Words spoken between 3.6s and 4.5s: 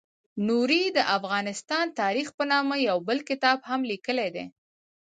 هم لیکلی دی.